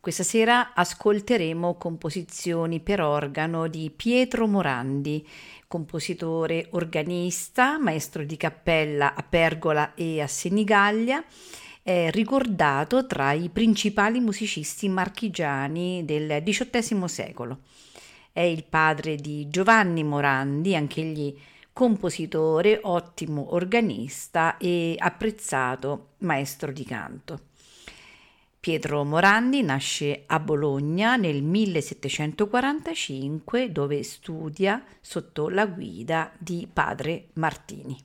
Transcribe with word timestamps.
Questa 0.00 0.22
sera 0.22 0.72
ascolteremo 0.72 1.74
composizioni 1.74 2.80
per 2.80 3.02
organo 3.02 3.68
di 3.68 3.92
Pietro 3.94 4.46
Morandi, 4.46 5.28
compositore 5.68 6.68
organista, 6.70 7.78
maestro 7.78 8.24
di 8.24 8.38
cappella 8.38 9.14
a 9.14 9.22
Pergola 9.22 9.92
e 9.92 10.22
a 10.22 10.26
Senigallia, 10.26 11.22
è 11.82 12.08
ricordato 12.12 13.04
tra 13.04 13.32
i 13.32 13.50
principali 13.50 14.20
musicisti 14.20 14.88
marchigiani 14.88 16.02
del 16.06 16.42
XVIII 16.44 17.06
secolo. 17.06 17.58
È 18.32 18.40
il 18.40 18.64
padre 18.64 19.16
di 19.16 19.50
Giovanni 19.50 20.02
Morandi, 20.02 20.74
anch'egli 20.74 21.36
compositore, 21.74 22.80
ottimo 22.84 23.52
organista 23.54 24.56
e 24.56 24.94
apprezzato 24.96 26.12
maestro 26.20 26.72
di 26.72 26.84
canto. 26.86 27.49
Pietro 28.60 29.04
Morandi 29.06 29.62
nasce 29.62 30.24
a 30.26 30.38
Bologna 30.38 31.16
nel 31.16 31.42
1745 31.42 33.72
dove 33.72 34.02
studia 34.02 34.84
sotto 35.00 35.48
la 35.48 35.64
guida 35.64 36.30
di 36.36 36.68
padre 36.70 37.28
Martini. 37.36 37.98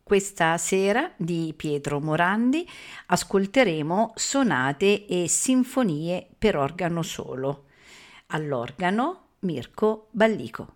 Questa 0.00 0.56
sera 0.58 1.12
di 1.16 1.52
Pietro 1.56 2.00
Morandi 2.00 2.64
ascolteremo 3.06 4.12
sonate 4.14 5.06
e 5.06 5.26
sinfonie 5.26 6.28
per 6.38 6.56
organo 6.56 7.02
solo. 7.02 7.64
All'organo 8.26 9.30
Mirko 9.40 10.06
Ballico. 10.12 10.75